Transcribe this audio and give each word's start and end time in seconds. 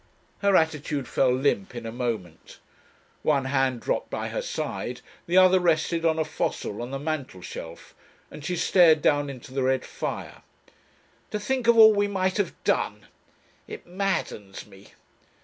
Her 0.39 0.55
attitude 0.55 1.07
fell 1.07 1.31
limp 1.31 1.75
in 1.75 1.85
a 1.85 1.91
moment. 1.91 2.57
One 3.21 3.45
hand 3.45 3.81
dropped 3.81 4.09
by 4.09 4.29
her 4.29 4.41
side, 4.41 5.01
the 5.27 5.37
other 5.37 5.59
rested 5.59 6.05
on 6.05 6.17
a 6.17 6.25
fossil 6.25 6.81
on 6.81 6.89
the 6.89 6.97
mantel 6.97 7.41
shelf, 7.43 7.93
and 8.31 8.43
she 8.43 8.55
stared 8.55 9.03
down 9.03 9.29
into 9.29 9.53
the 9.53 9.61
red 9.61 9.85
fire. 9.85 10.41
"To 11.29 11.39
think 11.39 11.67
of 11.67 11.77
all 11.77 11.93
we 11.93 12.07
might 12.07 12.37
have 12.37 12.55
done! 12.63 13.05
It 13.67 13.85
maddens 13.85 14.65
me! 14.65 14.87